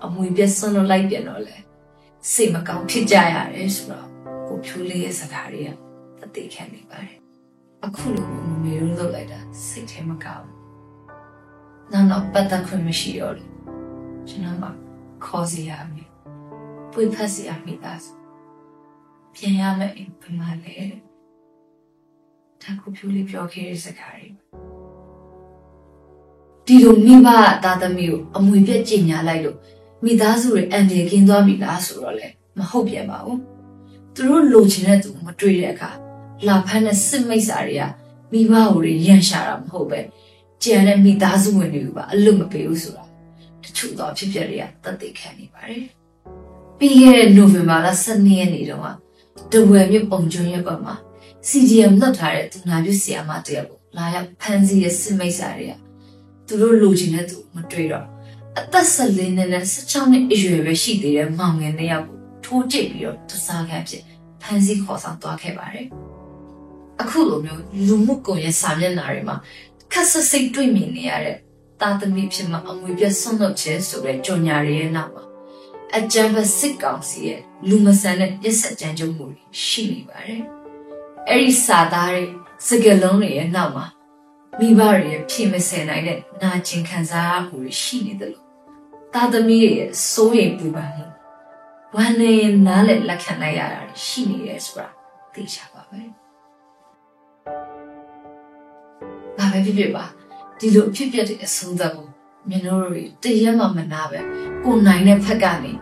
[0.05, 1.57] အမွေပြတ်ဆွန်းလို့လိုက်ပြန်တော့လဲ
[2.33, 4.07] စိတ်မကောင်းဖြစ်ကြရတယ်ဆိုတော့
[4.49, 5.69] ကိုဖြိုးလေးရဲ့စကားတွေက
[6.23, 7.22] အသေးခံနေပါတယ်
[7.87, 10.57] အခုလိုမျိုးမမေတို့လုပ်လိုက်တာစိတ်ထဲမကောင်းဘူး။
[11.93, 13.53] နောက်တော့ပတ်သက်ခွင့်မရှိတော့လို့
[14.29, 14.65] ကျွန်တော်က
[15.25, 16.09] ခေါ်စီရမယ်။
[16.93, 18.13] ပွေဖက်စီရမိသားစု
[19.35, 20.91] ပြန်ရမယ်အိမ်ဘယ်မှာလဲတဲ့။
[22.63, 24.29] ဒါကိုဖြိုးလေးပြောခဲ့တဲ့စကားတွေ
[26.67, 29.59] ဒီလိုမိဘအသားသမီးကိုအမွေပြက်ကြင်ညာလိုက်လို့
[30.05, 32.27] မိသားစုတွေအန်ဒီကင်းသွားပြီလားဆိုတော့လေ
[32.59, 33.39] မဟုတ်ပြန်ပါဘူး။
[34.15, 35.91] သူတို့လိုချင်တဲ့သူမတွေ့တဲ့အခါ
[36.47, 37.83] လာဖမ်းတဲ့စစ်မိတ်စာတွေက
[38.33, 40.01] မိဘကိုတွေရန်ရှာတာမဟုတ်ပဲ
[40.63, 43.05] ကြံတဲ့မိသားစုဝင်တွေကိုပါအလွတ်မပေးဘူးဆိုတာ
[43.63, 45.83] တချို့တော့ဖြစ်ပျက်တွေကတတ်သိခံနေပါတယ်
[46.79, 48.87] ပြီးခဲ့တဲ့နိုဝင်ဘာလ12ရက်နေ့တုန်းက
[49.53, 50.95] တဝယ်မြို့ပုံကျွန်းရဲ့ဘက်မှာ
[51.49, 55.75] CDM လွတ်ထားတဲ့သူနာပြုဆရာမတယောက်ကိုလာရောက်ဖမ်းဆီးတဲ့စစ်မိတ်စာတွေက
[56.47, 58.07] သူတို့လိုချင်တဲ့သူမတွေ့တော့
[58.59, 64.03] အသက်14နှစ်နဲ့16နှစ်အရွယ်ပဲရှိသေးတဲ့မောင်ငယ်နှစ်ယောက်ကိုထိုးကျိတ်ပြီးတော့တစားခံဖြစ်
[64.43, 65.87] ဖမ်းဆီးခေါ်ဆောင်သွားခဲ့ပါတယ်
[67.03, 69.37] အခုလိုမျိုးလူမှုကွန်ရက်စာမျက်နှာတွေမှာ
[69.93, 71.37] ခက်ဆစ်စိတ်တွေ့မြင်နေရတဲ့
[71.81, 75.25] တာသမီဖြစ်မှာအမွေပြဆွန့်လွတ်ခြင်းဆိုတဲ့ကြော်ညာတွေရဲ့နောက်မှာ
[75.97, 80.43] အကြံဖက်စစ်ကောင်စီရဲ့လူမဆန်တဲ့ပြစ်ဆက်ကြမ်းကြုတ်မှုတွေရှိနေပါတယ်။
[81.29, 82.25] အဲ့ဒီစာသားတွေ
[82.67, 83.87] စကလုံးတွေရဲ့နောက်မှာ
[84.59, 88.47] မိဘတွေရဲ့ဖြေမစင်နိုင်တဲ့နာကျင်ခံစားရမှုတွေရှိနေတယ်လို့
[89.15, 91.07] တာသမီရဲ့စိုးရိမ်ပူပန်မှု
[91.95, 92.35] ဝမ်းနေ
[92.67, 94.89] နားလက်လက်ခံလိုက်ရတာရှိနေရဲဆိုတာ
[95.35, 95.72] သိချ
[99.53, 100.05] ပါပဲ။ဘာပဲဖြစ်ဖြစ်ပါ
[100.59, 102.07] ဒီလိုအဖြစ်ပြက်တဲ့အဆုံးသတ်ကို
[102.49, 104.19] မင်းတို့တွေတရက်မှမနာပဲ
[104.65, 105.73] ကိုနိုင်တဲ့ဖက်ကနေ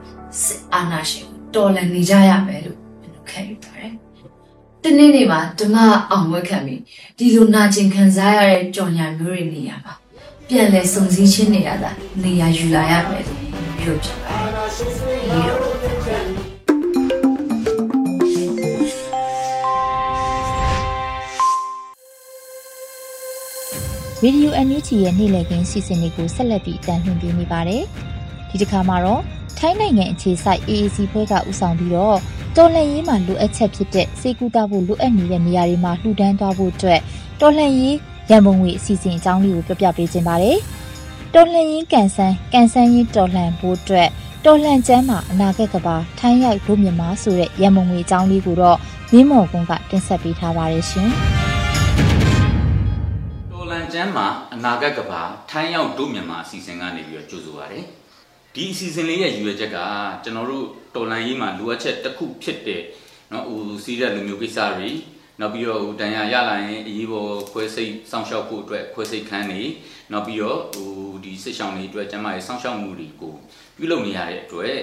[0.43, 3.93] စစ်အာဏာရှင်ကိုတော်လှန်နေကြရမယ်လို့မင်းတို့ခံယူပါတယ်။
[4.85, 5.77] တနေ့နေ့မှာဓမ္မ
[6.11, 6.81] အောင်ဝက်ခံပြီး
[7.19, 9.93] ဒီလိုနာကျင်ခံစားရတဲ့ကြော်ညာမျိုးတွေနေရပါ
[10.49, 11.91] ပြန်လဲစုံစည်းချင်းနေရတာ
[12.23, 13.41] နေရာယူလာရမယ်လို့
[13.79, 14.37] ပြောပြပါ
[15.33, 15.69] တယ်။
[24.25, 27.83] ရေဒီယို NUG ရဲ့နေ့လည်ခင်းစီစဉ်တွေကိုဆက်လက်ပြီးအတန်းလှည့်ပြနေပါတယ်။
[28.49, 29.23] ဒီတစ်ခါမှာတော့
[29.59, 32.19] ထိုင်းနိုင်ငံအခြေစိုက် AAC ဖွဲ့ကဦးဆောင်ပြီးတော့
[32.57, 37.01] တော်လှန်ရေးမှာလိုအပ်ချက်ဖြစ်တဲ့စေကူတာဖို့လိုအပ်နေတဲ့နေရာတွေမှာလှူဒန်းသွားဖို့အတွက်
[37.41, 37.97] တော်လှန်ရေး
[38.31, 40.59] ရန်ပုံငွေအစီအစဉ်အကြောင်းလေးကိုပြောပြပေးခြင်းပါတယ်။
[41.35, 44.09] တော်လှန်ရေးကန်ဆန်းကန်ဆန်းရေးတော်လှန်ဖို့အတွက်
[44.45, 48.79] တော်လှန်ကျမ်းမှာအနာဂတ်ကဘာထိုင်းရောက်ဒုမြန်မာဆိုတဲ့ရန်ပုံငွေအကြောင်းလေးကိုတော့
[49.13, 51.50] မင်းမော်ကွန်းကတင်ဆက်ပေးထားပါတယ်ရှင်။တော်
[53.73, 57.81] လန်ကျမ်းမှာအနာဂတ်ကဘာထိုင်းရောက်ဒုမြန်မာအစီအစဉ်ကနေပြီးတော့ကြိုဆိုပါရစေ။
[58.55, 59.79] ဒီအစီအစဉ်လေးရဲ့ရည်ရွယ်ချက်က
[60.25, 62.83] ကျွန်တော်တို့တော်လန်ရေးမှာလိုအပ်ချက်တစ်ခုဖြစ်တဲ့
[63.33, 64.91] နော်ဟိုစီးရက်လူမျိုးကိစ္စတွေ
[65.41, 69.61] နောက်ပြီးတော့ဟိုတန်ရာရလာရင်အရေးပေါ်ခွဲစိတ်စောင့်ရှောက်ဖို့အတွက်ခွဲစိတ်ခန်းနေ
[70.13, 70.91] နောက်ပြီးတော့ဟို
[71.25, 73.35] ဒီစစ်ဆောင်တွေအတွက်ကျန်းမာရေးစောင့်ရှောက်မှုတွေကို
[73.77, 74.75] ပြုလုပ်နေရတဲ့အတွက်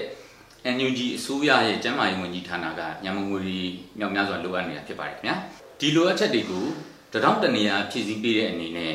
[0.76, 3.60] NUG အစိုးရရဲ့ကျန်းမာရေးဝန်ကြီးဌာနကညမငွေတွေ
[3.98, 5.36] မြောက်များစွာလိုအပ်နေတာဖြစ်ပါတယ်ခင်ဗျာ။
[5.80, 6.66] ဒီလိုအပ်ချက်တွေကို
[7.12, 8.94] တရောင်းတနေရာဖြည့်ဆည်းပေးတဲ့အနေနဲ့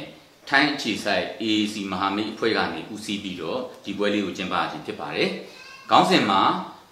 [0.49, 5.29] ထိုင်းအခြေစိုက် AAC မဟာမိတ်အဖွဲ့ကနေဦးစီးပြီးတော့ဒီပွဲလေးကိုကျင်းပခြင်းဖြစ်ပါတယ်
[5.91, 6.41] ခေါင်းစဉ်မှာ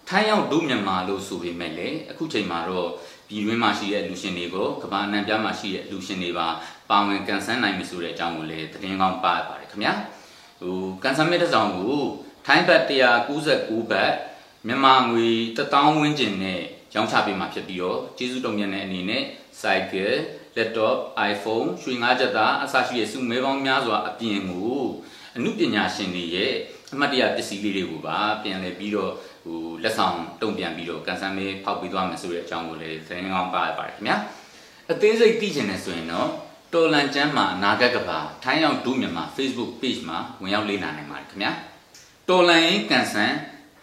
[0.10, 2.90] ထိုင်းရောက်ဒုမြန်မာလို့ဆိုပေမဲ့လည်းအခုချိန်မှာတော့
[3.28, 6.48] ပြည်တွင်းမှာရှိတဲ့လူရှင်တွေကိုကမ္ဘာအနှံ့ပြားမှာရှိတဲ့လူရှင်တွေပါ
[6.90, 9.94] ပါဝင်ကန်ဆန်းနိုင်ပြီဆိုတဲ့အကြောင်းကိုလည်းသတင်းကောင်းပါပါတယ်ခင်ဗျာ
[10.62, 11.98] ဟိုကန်ဆန်းမဲ့တဲ့ဆောင်ကို
[12.46, 14.14] ထိုင်းဘတ်199ဘတ်
[14.68, 16.62] မြန်မာငွေ1000ဝန်းကျင်နဲ့
[16.96, 19.24] ရောင်းချပေးမှာဖြစ်ပြီးတော့ကျေးဇူးတော်မြတ်တဲ့အနေနဲ့
[19.62, 20.14] cycle
[20.58, 20.98] laptop
[21.32, 24.82] iPhone ရွှေငါးချက်သားအစရှိတဲ့စုမဲပေါင်းများစွာအပြင်ကို
[25.38, 26.54] အမှုပညာရှင်တွေရဲ့
[26.94, 29.14] အမှတ်တရပစ္စည်းလေးတွေကိုပါပြန်လည်ပြီးတော့
[29.46, 34.18] ဟိုလက်ဆောင်တုံ့ပြန်ပြီးတော့ကန်ဆယ်မဲဖောက်ပေးသွားမယ်ဆိုတဲ့အကြောင်းကိုလည်းသတင်းကောင်းပါပါတယ်ခင်ဗျာ
[34.92, 36.30] အသေးစိတ်သိချင်တယ်ဆိုရင်တော့
[36.74, 41.52] တော်လန်ကျမ်းမှာအနာဂတ်ကပါထိုင်းရောက်ဒုမြန်မာ Facebook page မှာဝင်ရောက်လေ့လာနိုင်ပါတယ်ခင်ဗျာ
[42.30, 43.32] တော်လန်ရင်ကန်ဆန်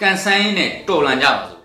[0.02, 1.57] ကန်ဆန်ရင်နဲ့တော်လန်ကြပါ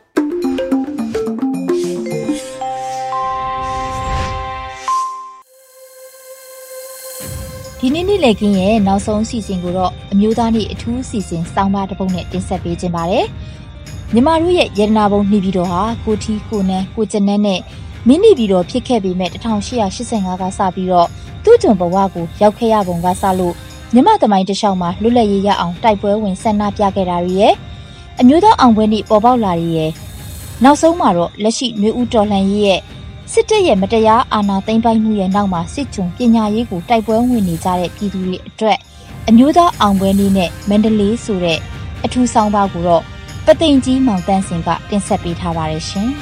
[7.85, 13.25] ဒီနေ့နေ့လည်ကင်းရဲ့နောက်ဆုံးအစီအစဉ်ကိုတော့အမျိုးသားနေ့အထူးအစီအစဉ်စောင်းပါတစ်ပုဒ်နဲ့တင်ဆက်ပေးခြင်းပါတယ်။
[14.13, 17.59] မြမတို့ရဲ့ရတနာဘုံနှီးပြီးတော့ဟာကိုထီကိုနန်းကိုကျနန်းနဲ့
[18.07, 21.07] မင်းနှီးပြီးတော့ဖြစ်ခဲ့ပေမဲ့1885ကစပြီးတော့
[21.43, 23.53] သူ့ကြုံဘဝကိုရောက်ခဲ့ရပုံကစလို့
[23.93, 27.53] မြမသမိုင်းတစ်လျှောက်မှာလွတ်လပ်ရေးရအောင်တိုက်ပွဲဝင်ဆန္ဒပြခဲ့တာတွေရဲ့
[28.19, 29.91] အမျိုးသားအောင်ပွဲနေ့ပေါ်ပေါက်လာတွေရဲ့
[30.63, 32.81] နောက်ဆုံးမှာတော့လက်ရှိမျိုးဦးတော်လှန်ရေးရဲ့
[33.35, 38.79] စစ်တပ်ရဲ့မတရားအာဏာသိမ်းပိုက်မှုရဲ့နောက်မှာစစ်ကြုံပညာရေးကိုတိုက်ပွဲဝင်နေကြတဲ့ပြည်သူတွေအတွက်
[39.29, 41.59] အမျိုးသားအောင်ပွဲနေ့နဲ့မန္တလေးဆိုတဲ့
[42.05, 43.03] အထူးဆောင်ပါကိုတော့
[43.45, 46.09] ပသိမ်ကြီးမောင်တန်းစင်ကတင်ဆက်ပေးထားပါတယ်ရှင်။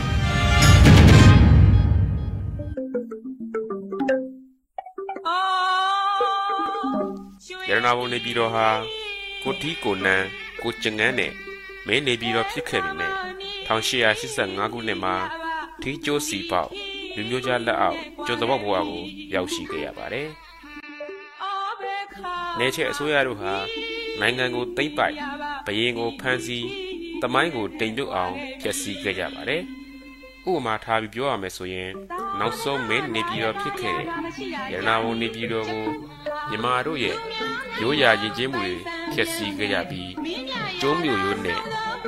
[7.69, 8.67] ရတနာဘုံနေပြည်တော်ဟာ
[9.43, 10.25] ကိုတီကိုနန်း
[10.61, 11.31] ကိုကျငန်းနဲ့
[11.87, 13.13] မင်းနေပြည်တော်ဖြစ်ခဲ့ပြီမဲ့
[13.67, 15.15] 1885ခုနှစ်မှာ
[15.81, 19.01] ထီးကျိုးစီပေါက် လူမျိုးကြားလက်အောက်ကျွန်းသဘောက်ဘဝကို
[19.33, 20.27] ရောက်ရှိခဲ့ရပါတယ်။
[22.59, 23.53] နေချက်အစိုးရတို့ဟာ
[24.19, 25.15] နိုင်ငံကိုသိမ့်ပိုက်
[25.65, 26.67] ဘရင်ကိုဖမ်းဆီး
[27.21, 29.63] တမိုင်းကိုတိမ်ပြုတ်အောင်ဖျက်ဆီးခဲ့ကြပါတယ်။
[30.49, 31.89] ဥပမာထားပြီးပြောရမယ်ဆိုရင်
[32.39, 34.07] နောက်ဆုံးမင်းနေပြည်တော်ဖြစ်ခဲ့တဲ့
[34.71, 35.85] ရတနာဘုံနေပြည်တော်ကို
[36.49, 37.17] မြန်မာတို့ရဲ့
[37.81, 38.75] ရိုးရာရည်ကျင်းမှုတွေ
[39.13, 40.11] ဖျက်ဆီးခဲ့ရပြီး
[40.81, 41.59] ကျုံးမျိုးရိုးနဲ့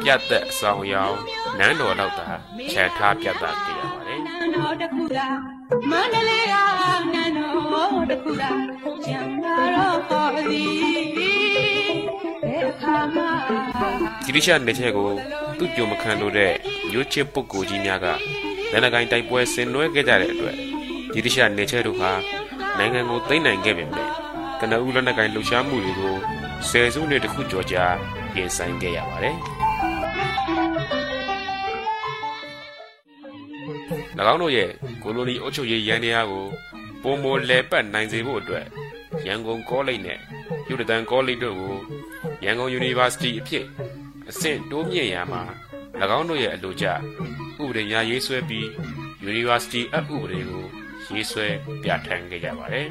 [0.04, 1.16] ပြတ်သက်အဆောင်အယောင်
[1.60, 2.28] နန်းတော်တော့တာ
[2.72, 3.93] ခြံထားပြတ်သားခဲ့ရပါ
[4.44, 5.38] တယ်တော်တခုလား
[5.90, 6.56] မန္တလေးက
[7.14, 8.60] နန်းတော်တခုလား
[9.06, 10.70] ကျန်လာတော့ဟောသည်
[12.44, 13.22] ဘယ်အခါမှ
[14.26, 15.10] ဂိရိရှနေချက်ကို
[15.58, 16.54] သူ့ကြုံမခံလို့တဲ့
[16.90, 18.06] မျိုးချစ်ပုဂ္ဂိုလ်ကြီးများက
[18.72, 20.56] လက်နက်ကိုင်းတိုက်ပွဲဆင်နွှဲခဲ့ကြတဲ့အတွက်
[21.14, 22.12] ဂိရိရှနေချက်တို့ဟာ
[22.78, 24.10] နိုင်ငံကိုသိမ်းနိုင်ခဲ့ပေမဲ့
[24.60, 26.16] ကနဦးလက်နက်ကိုင်းလှုပ်ရှားမှုတွေကို
[26.70, 27.86] ဆယ်စုနှစ်တခုကျော်ကြာ
[28.36, 29.38] ရင်ဆိုင်ခဲ့ရပါတယ်
[34.32, 34.70] င်းတို့ရဲ့
[35.04, 36.46] ကိုလိုနီအုပ်ချုပ်ရေးရန်တရားကို
[37.04, 38.66] ပုံမလဲပတ်နိုင်စေဖို့အတွက်
[39.28, 40.20] ရန်ကုန်ကောလိပ်နဲ့
[40.68, 41.76] ယူဒတန်ကောလိပ်တို့ကို
[42.46, 43.66] ရန်ကုန် University အဖြစ်
[44.30, 45.42] အဆင့်တိုးမြင့်ရမှာ၎
[46.18, 46.94] င်းတို့ရဲ့အလို့ကျဥ
[47.58, 48.66] ပဒေများရေးဆွဲပြီး
[49.30, 50.64] University အပ်ဥပဒေကို
[51.16, 51.48] ရေးဆွဲ
[51.84, 52.88] ပြဋ္ဌာန်းခဲ့ကြပါတယ်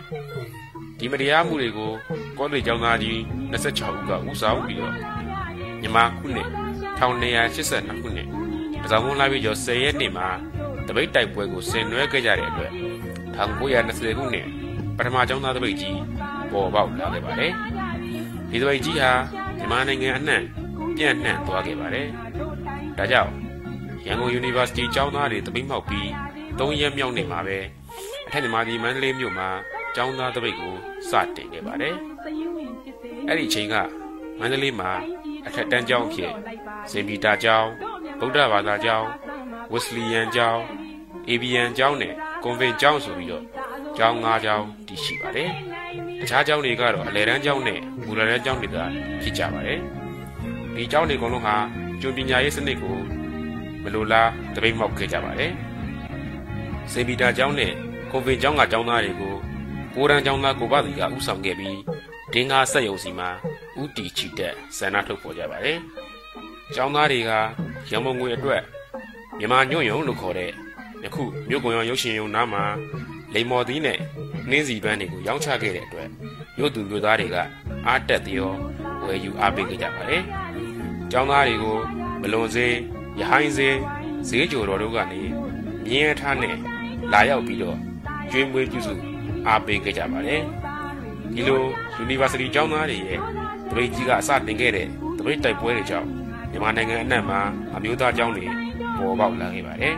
[0.99, 1.93] ။ဒီမတရားမှုတွေကို
[2.39, 3.17] ကောလိပ်ကျောင်းသားကြီး
[3.53, 4.95] 26ဦးကဦးဆောင်ပြီးတော့
[5.81, 6.49] မြန်မာခုနှစ်
[6.99, 8.29] 1282ခုနှစ်
[8.83, 10.29] ပဇောင်းမွန်လာပြီးကျော်10ရက်နေ့မှာ
[10.87, 12.73] တပိတ်တိုက်ပွဲကိုဆင်နွှဲခဲ့ကြတဲ့အတွက်
[13.37, 14.47] 1920ခုနှစ်
[14.97, 15.99] ပထမကျောင်းသားတပိတ်ကြီး
[16.53, 17.53] ပေါ်ပေါက်လာခဲ့ပါတယ်။
[18.51, 19.11] ဒီတပိတ်ကြီးဟာ
[19.59, 20.43] မြန်မာနိုင်ငံအနှံ့
[20.97, 22.09] ပြန့်နှံ့သွားခဲ့ပါတယ်။
[22.99, 23.33] ဒါကြောင့်
[24.07, 26.07] ရန်ကုန် University ကျောင်းသားတွေတပိတ်မှောက်ပြီး
[26.59, 27.59] ၃ရက်မြောက်နေ့မှာပဲ
[28.27, 29.49] အထက်မြန်မာပြည်မန္တလေးမြို့မှာ
[29.95, 30.75] ကျောင်းသားတပိတ်ကို
[31.11, 31.95] စတင်ခဲ့ပါတယ်။
[33.29, 33.75] အဲ့ဒီအချိန်က
[34.39, 34.91] မန္တလေးမှာ
[35.47, 36.33] အထက်တန်းကျောင်းအဖြစ်
[36.91, 37.71] စင်ပီတာကျောင်း
[38.21, 39.09] ဗုဒ္ဓဘာသာကျောင်း
[39.73, 40.63] ဝက်စလီယန်ကျောင်း
[41.29, 43.45] အေဘီယန်ကျောင်းနဲ့ကွန်ဗင်ကျောင်းဆိုပြီးတော့
[43.97, 45.51] ကျောင်း၅ကျောင်းတည်ရှိပါတယ်။
[46.21, 48.77] တခြားကျောင်းတွေကတော့အလယ်တန်းကျောင်းနဲ့မူလတန်းကျောင်းတွေက
[49.23, 49.81] ဖြစ်ကြပါတယ်။
[50.75, 51.57] ဒီကျောင်းတွေအကုန်လုံးဟာ
[52.01, 52.97] ကျွန်းပညာရေးစနစ်ကို
[53.83, 55.53] မလိုလားတပိတ်မောက်ခဲ့ကြပါတယ်။
[56.93, 57.73] စင်ပီတာကျောင်းနဲ့
[58.11, 59.35] ကွန်ဗင်ကျောင်းကကျောင်းသားတွေကို
[59.95, 61.79] ကိုရန်ကျောင်းသားကိုပတိကဥဆောင်ခဲ့ပြီး
[62.33, 63.29] ဒင်းကားဆက်ယုံစီမှာ
[63.81, 65.79] ဥတီချီတက်ဆန္ဒထုတ်ပေါ်ကြပါတယ်။
[66.75, 67.31] ကျောင်းသားတွေက
[67.91, 68.63] ရမုံငွေအတွက်
[69.39, 70.51] မြန်မာညွန့်ယုံလို့ခေါ်တဲ့
[71.05, 72.65] ယခုမြို့ကွန်ရောင်ရုပ်ရှင်ယုံနားမှာ
[73.35, 73.99] လိမ္မော်သီးနဲ့
[74.51, 76.09] နှင်းစီပန်းတွေကိုရောင်းချခဲ့တဲ့အတွက်
[76.57, 77.37] မြို့သူမြို့သားတွေက
[77.87, 78.53] အားတက်သေးရော
[79.07, 80.23] ဝယ်ယူအားပေးခဲ့ကြပါတယ်။
[81.11, 81.77] ကျောင်းသားတွေကို
[82.21, 82.75] မလွန်စေး
[83.21, 83.77] ရဟိုင်းစေး
[84.29, 85.21] ဈေးကြော်တော်တို့ကနေ
[85.85, 86.57] မြင်းရထားနဲ့
[87.13, 87.79] လာရောက်ပြီးတော့
[88.31, 88.95] ကျွေးမွေးပြုစု
[89.47, 90.41] အားပေးခဲ့ကြပါတယ်။
[91.35, 91.63] ဒီလို
[92.05, 93.19] University ကျောင်းသားတွေရဲ့
[93.69, 94.87] တပိတ်ကြီးကအစတင်ခဲ့တဲ့
[95.19, 96.09] တပိတ်တိုက်ပွဲတွေကြောင့်
[96.51, 97.41] မြန်မာနိုင်ငံအနှံ့မှာ
[97.77, 98.47] အမျိုးသားကျောင်းတွေ
[99.05, 99.95] ပေါ်ပေါက်လာခဲ့ပါတယ်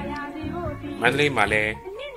[1.01, 1.73] ။မန္တလေးမှာလည်း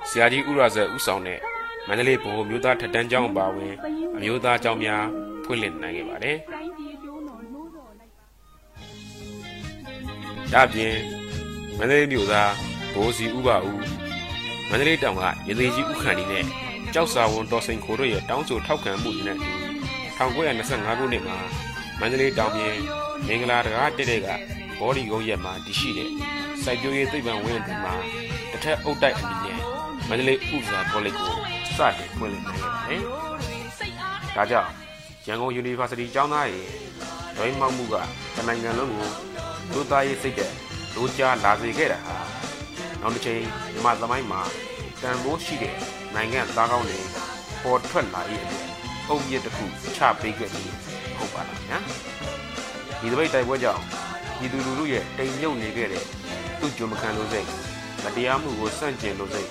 [0.08, 1.40] ဆရာကြီးဥရဇက်ဥဆောင်တဲ့
[1.88, 3.74] မန္တလေးဗဟိုမျိုးသားထက်တန်းကျောင်းပါဝင်
[4.16, 5.04] အမျိုးသားကျောင်းများ
[5.44, 6.36] ဖွင့်လှစ်နိုင်ခဲ့ပါတယ်။
[10.52, 10.94] ဒါပြင်
[11.78, 12.52] မန္တလေးမြို့သား
[12.94, 13.80] ဘိုးစီဥပဦး
[14.70, 16.44] မန္တလေးတောင်ကရသေးကြီးဥခန့်ဒီနဲ့
[16.94, 19.38] ကြောက်စာဝန်တော်စိန်ခိုတို့ရဲ့တောင်းဆိုထောက်ခံမှုတွေနဲ့
[20.18, 21.36] 1925ခုနှစ်မှာ
[22.00, 22.74] မန္တလေးတောင်ပြင်
[23.26, 24.28] မင်္ဂလာတကားတက်တဲ့က
[24.78, 26.10] ဘောဒီကုန်းရက်မှာတည်ရှိတဲ့
[26.64, 27.94] စိုက်ပျိုးရေးသိပ္ပံဝင်းအတွင်းမှာ
[28.50, 29.58] တစ်ထက်အုပ်တိုက်အမည်နဲ့
[30.08, 31.34] မန္တလေးဥပစာကောလိပ်ကို
[31.76, 33.02] စတင်ဖွင့်လှစ်နိုင်ခဲ့ပါတယ်။
[34.36, 34.70] ဒါကြောင့်
[35.26, 36.62] ရန်ကုန် University ကျောင်းသားတွေ
[37.36, 37.94] ဒိုင်းမောက်မှုက
[38.36, 39.08] တနိုင်ငံလုံးကို
[39.72, 40.52] လူသားရေးစိတ်တဲ့
[40.94, 42.16] လူကြားလာစေခဲ့တာဟာ
[43.00, 43.42] နောက်တစ်ချိန်
[43.72, 44.40] မြမသမိုင်းမှာ
[45.02, 45.74] တန်ဖိုးရှိတဲ့
[46.14, 46.98] နိုင်ငံသားကောင်းတွေ
[47.62, 48.66] ပေါ်ထွက်လာ၏အတွက်
[49.08, 49.64] အုပ်ရစ်တစ်ခု
[49.96, 50.72] ချပေးခဲ့ပြီး
[51.16, 51.78] ဟုတ်ပါလားညာ။
[53.00, 53.82] ဒီတပိတ်တိုက်ပွဲကြောင့်
[54.38, 56.04] ဒီသူလူလူရဲ့တိမ်မြုပ်နေခဲ့တဲ့
[56.60, 57.48] သူ့ကြုံမခံလို့စိတ်
[58.04, 59.50] မတရားမှုကိုစန့်ကျင်လို့စိတ်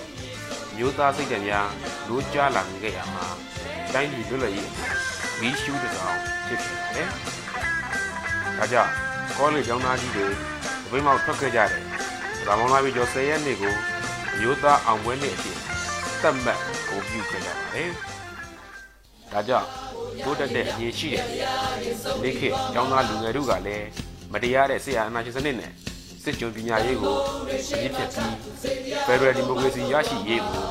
[0.76, 1.68] မျိုးသားစိတ်ဓာတ်များ
[2.08, 3.26] လိုးကြားလာနေခဲ့ရမှာ
[3.94, 4.70] တိုင်းပြည်လွတ်လပ်ရေး
[5.40, 7.08] မီးရှူးတစ်ကောင်ဖြစ်ခဲ့တယ်။
[8.58, 8.92] ဒါကြောင့်
[9.38, 10.32] ကောလိပ်ကျောင်းသားကြီးတွေတ
[10.90, 11.82] ပိတ်မောက်ထွက်ခဲ့ကြတယ်။
[12.46, 13.74] ဒါမောင်လာပြီးကျော်10ရက်နေ့ကို
[14.40, 15.58] မျိုးသားအောင်ပွဲနေ့အဖြစ်
[16.22, 17.90] သတ်မှတ်ကိုပြုခဲ့ကြပါတယ်။
[19.32, 19.68] ဒါကြောင့်
[20.24, 21.24] တိုးတက်တဲ့အရေးရှိတဲ့
[22.22, 23.86] ဒီခေတ်ကျောင်းသားလူငယ်တို့ကလည်း
[24.32, 25.72] မတရားတဲ့ဆရာအနာရှင်စနစ်နဲ့
[26.28, 27.90] စစ်ကြုံပညာရေးကိုအပြစ်ဖြစ်ပြီး
[29.06, 30.64] ဖက်ဒရယ်ဒီမိုကရေစီရရှိရေးကို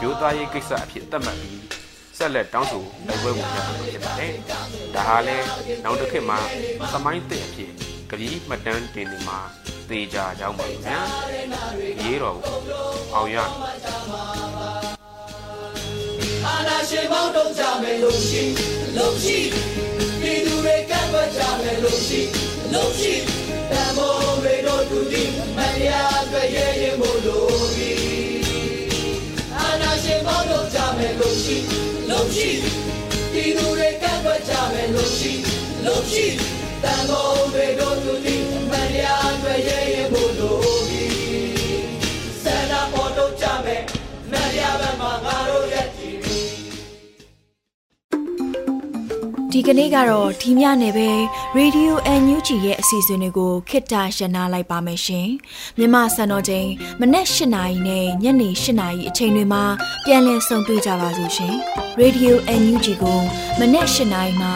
[0.00, 1.60] မျိုးသားရေးကိစ္စအဖြစ်သတ်မှတ်ပြီး
[2.18, 4.32] ဆက်လက်တောင်းဆိုတိုက်ပွဲဝင်ကြတာဖြစ်ပါတယ်။
[4.94, 5.46] ဒါဟာလည်း
[5.84, 6.38] နောက်တစ်ခေတ်မှာ
[6.92, 7.70] သမိုင်းသစ်အဖြစ်
[8.10, 9.38] ကတိမှတ်တမ်းတင်နေမှာ
[9.88, 10.98] သေချာကြောင်းပါဗျာ။
[12.02, 12.38] ရေးတော်
[13.14, 13.36] အောင်ရ
[16.46, 18.42] အာနာရှင်မောင်းတော့ကြမယ်လို့ရှိ
[18.96, 19.38] လို့ရှိ
[20.20, 22.20] ပြည်သူတွေကပ်ပတ်ကြမယ်လို့ရှိ
[22.72, 23.39] လို့ရှိ
[23.70, 25.22] တမောရေတို့သူဒီ
[25.56, 27.90] မတရားအတွက်ရဲရင်မို့လို့ဒီ
[29.56, 31.56] အာနာရှင်မောင်းတော့ကြမယ်လို့ရှိ
[32.10, 32.50] လို့ရှိ
[33.32, 35.32] ပြည်သူတွေကပ်ပတ်ကြမယ်လို့ရှိ
[35.84, 36.26] လို့ရှိ
[36.82, 38.39] တမောရေတို့သူဒီမ
[49.54, 51.10] ဒီကနေ့ကတော့ဒီညနေပဲ
[51.58, 55.28] Radio NUG ရဲ့အစီအစဉ်တွေကိုခਿੱတရနာလိုက်ပါမယ်ရှင်။
[55.78, 56.68] မြမစံတော်ချိန်
[57.00, 59.64] မနေ့၈နာရီနဲ့ညနေ၈နာရီအချိန်တွေမှာ
[60.04, 61.54] ပြောင်းလဲဆုံတွေ့ကြပါလို့ရှင်။
[62.00, 63.20] Radio NUG ကို
[63.58, 64.52] မနေ့၈နာရီမှာ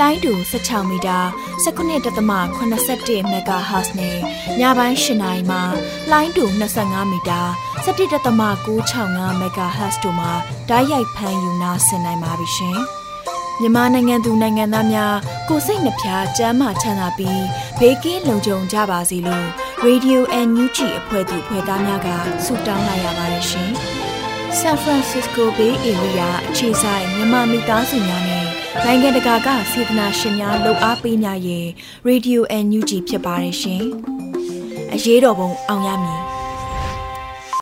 [0.00, 1.18] လိုင်းတူ16မီတာ
[1.64, 4.16] 19.81 MHz နဲ့
[4.60, 5.62] ညပိုင်း၈နာရီမှာ
[6.12, 6.44] လိုင်းတူ
[6.78, 7.40] 25မီတာ
[7.86, 10.32] 17.665 MHz တို့မှာ
[10.68, 12.80] ဓာတ်ရိုက်ဖမ်းယူနာဆင်နိုင်ပါပြီရှင်။
[13.60, 15.14] မြန်မာနိုင်ငံသူနိုင်ငံသားများ
[15.48, 17.44] ကိုစိတ်နှဖျားစမ်းမချမ်းသာပြီး
[17.78, 19.46] ဘေးကင်းလုံခြုံကြပါစေလို့
[19.86, 20.18] Radio
[20.48, 22.08] NUG အဖွဲ့သူဖွဲ့သားများက
[22.44, 23.70] ဆုတောင်းလိုက်ရပါတယ်ရှင်။
[24.58, 28.46] San Francisco Bay Area အခြေဆိုင်မြန်မာမိသားစုများနဲ့
[28.84, 31.66] နိုင်ငံတကာကစေတနာရှင်များလှူအားပေးများရဲ့
[32.08, 33.82] Radio NUG ဖြစ်ပါတယ်ရှင်။
[34.94, 36.22] အရေးတော်ပုံအောင်ရမည်။